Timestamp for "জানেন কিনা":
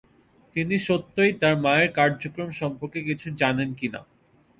3.35-4.01